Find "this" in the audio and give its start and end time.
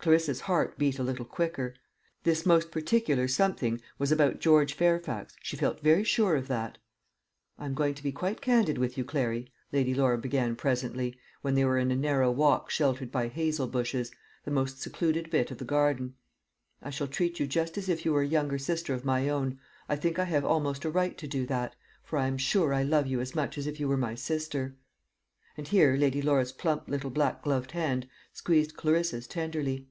2.22-2.46